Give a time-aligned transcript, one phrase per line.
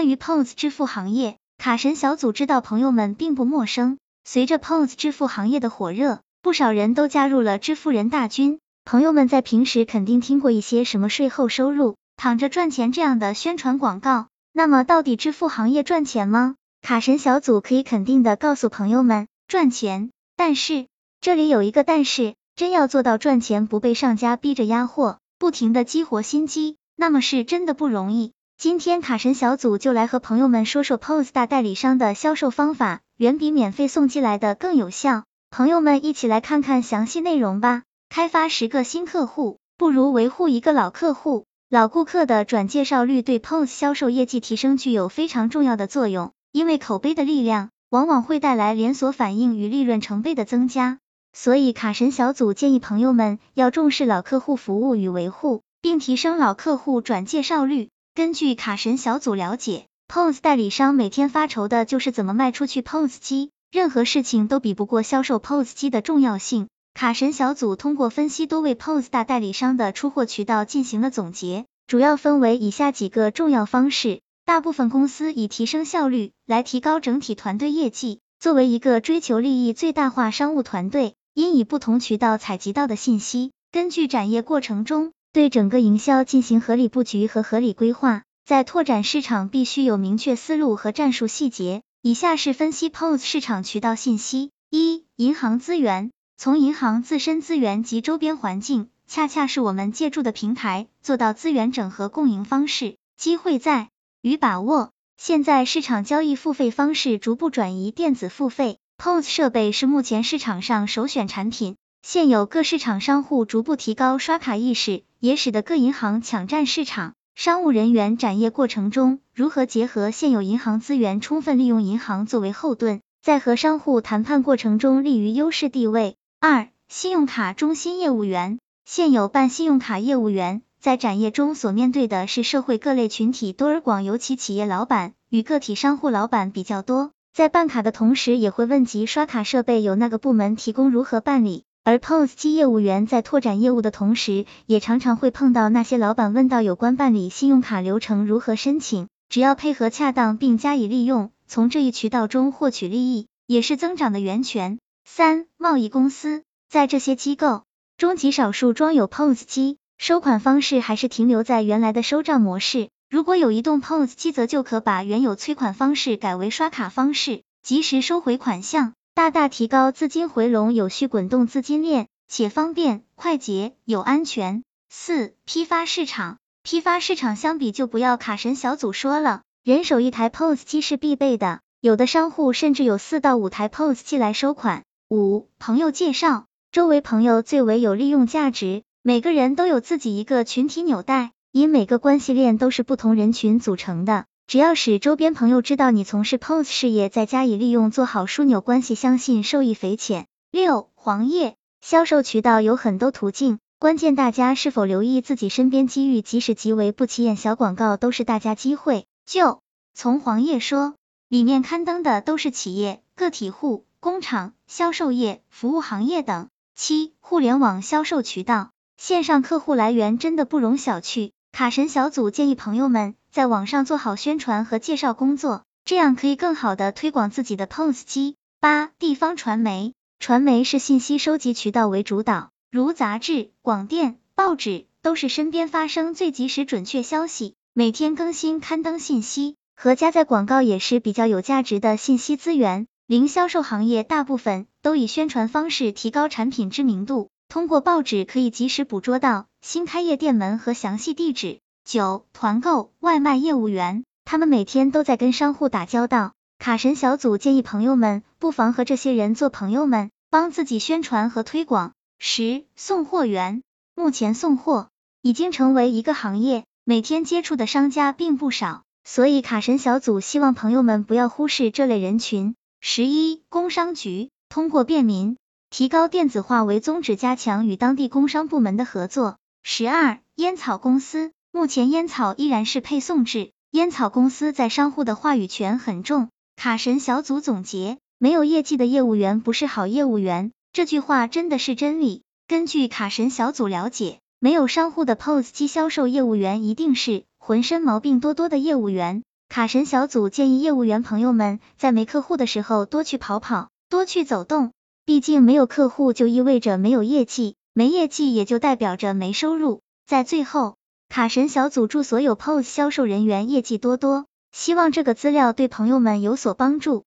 [0.00, 3.98] 关于 POS 支付行业，卡神小组知道朋友们并不陌生。
[4.24, 8.60] 随着 POS 支付行业的火热，不少人都加入了支付人大军。
[8.86, 14.28] 朋友们在平时肯定听过一些什么税后收入、躺着赚钱这样的宣传广告。
[14.54, 16.54] 那么，到底支付行业赚钱吗？
[16.80, 20.10] 卡神小组可以肯定的告诉朋友们，赚钱。
[20.34, 20.86] 但是，
[21.20, 28.32] 这里有一个但是，真要做到赚钱不被上家逼着压货，不停的激活新机，那么是真的不容易。
[28.60, 35.24] 今天卡神小组就来和朋友们说说 POS 大代理商的销售方法，远比免费送寄来的更有效。
[35.50, 37.84] 朋友们一起来看看详细内容吧。
[38.10, 41.46] 开发十个新客户，不如维护一个老客户。
[41.70, 50.98] 老顾客的转介绍率对 POS 销售业绩提升具有非常重要的作用，因为口碑的力量往往会带来连锁反应与利润成倍的增加。
[51.32, 57.88] 所以卡神小组建议朋友们要重视老客户服务与维护，并提升老客户转介绍率。
[58.12, 66.66] 根据卡神小组了解，POS 代理商每天发愁的就是怎么卖出去 POS 机，任何事情都比不过销售 POS 机的重要性。
[66.92, 74.20] 卡神小组通过分析多位 POS 大代理商的出货渠道进行了总结，主要分为以下几个重要方式。
[74.44, 78.18] 大部分公司以提升效率来提高整体团队业绩。
[78.40, 85.12] 作为一个追求利益最大化商务团队，应以不同渠道采集到的信息，根据展业过程中。
[85.32, 91.82] 对整个营销进行合理布局和合理规划，在拓展市场必须有明确思路和战术细节。
[92.02, 102.96] 以下是分析 POS 市场渠道信息：一、银行资源，从银行自身资源及周边环境，恰恰是我们借助的平台，做到资源整合共赢方式。
[103.16, 103.90] 机会在
[104.22, 104.90] 于把握。
[105.16, 111.76] 现在市场交易付费方式逐步转移电子付费，POS 设备是目前市场上首选产品。
[112.02, 117.14] 现有各市场商户逐步提高刷卡意识，也使得各银行抢占市场。
[117.36, 126.16] 商务人员展业过程中，如何结合现有银行资源，充分利用银行作为后盾，在和商户谈判过程中立于优势地位。
[126.40, 141.64] 二、信用卡中心业务员，现有办信用卡业务员在展业中所面对的是社会各类群体多而广，尤其企业老板与个体商户老板比较多，在办卡的同时，也会问及刷卡设备由那个部门提供，如何办理。
[141.90, 154.78] 而 POS 机业务员在拓展业务的同时，也常常会碰到那些老板问到有关办理信用卡流程如何申请，只要配合恰当并加以利用，从这一渠道中获取利益，也是增长的源泉。
[155.04, 157.64] 三、贸易公司在这些机构
[157.98, 162.88] 中极少数装有 POS 机，收款方式还是停留在原来的收账模式。
[163.10, 168.92] 如果有移动 POS 机，则就可把原有催款方式改为刷卡方式，及时收回款项。
[169.20, 174.62] 大大提高资金回笼，有序滚动资金链，且方便、快捷、有安全。
[174.88, 184.84] 四、批发市场，批发市场相比就不要卡神小组说了，人手一台 POS 机是必备的，有的商户甚至有四到五台 POS 机来收款。
[185.10, 194.24] 五、朋友介绍，周围朋友最为有利用价值，每个人都有自己一个群体纽带，因每个关系链都是不同人群组成的。
[194.50, 200.26] 只要使周边朋友知道你从事 POS 事业，再加以利用，做好枢纽关系，相信受益匪浅。
[200.50, 209.06] 六黄页销售渠道有很多途径，关键大家是否留意自己身边机遇，即使极为不起眼，小广告都是大家机会。
[209.24, 209.60] 就
[209.94, 210.96] 从黄页说，
[211.28, 216.48] 里面刊登的都是企业、个体户、工厂、销售业、服务行业等。
[216.74, 221.30] 七互联网销售渠道，线上客户来源真的不容小觑。
[221.52, 223.14] 卡神小组建议朋友们。
[223.32, 228.34] 在网上做好宣传和介绍工作，这样可以更好的推广自己的 POS 机。
[228.58, 242.88] 八、地方传媒，传媒是信息收集渠道为主导，如杂志、广电、报纸，都是身边发生最及时准确消息，每天更新刊登信息和加载广告也是比较有价值的信息资源。
[243.06, 251.60] 零销售行业大部分都以宣传方式提高产品知名度，通过报纸可以及时捕捉到新开业店门和详细地址。
[251.84, 256.32] 九团购外卖业务员，他们每天都在跟商户打交道。
[256.58, 261.92] 卡神小组建议朋友们不妨和这些人做朋友们，帮自己宣传和推广。
[262.18, 263.62] 十送货员，
[263.94, 264.90] 目前送货
[265.22, 272.54] 已经成为一个行业，每天接触的商家并不少，所以卡神小组希望朋友们不要忽视这类人群。
[272.80, 275.38] 十一工商局，通过便民、
[275.70, 279.38] 提高电子化为宗旨，加强与当地工商部门的合作。
[279.62, 281.32] 十二烟草公司。
[281.52, 286.28] 目前烟草依然是配送制，烟草公司在商户的话语权很重。
[286.54, 292.22] 卡神小组总结：没有业绩的业务员不是好业务员，这句话真的是真理。
[292.46, 299.24] 根据卡神小组了解，没有商户的 POS 机销售业务员一定是浑身毛病多多的业务员。
[299.48, 304.70] 卡神小组建议业务员朋友们在没客户的时候多去跑跑，多去走动，
[305.04, 309.80] 毕竟没有客户就意味着没有业绩，没业绩也就代表着没收入。
[310.06, 310.76] 在最后，
[311.10, 317.04] 卡神小组祝所有 POS 销售人员业绩多多，希望这个资料对朋友们有所帮助。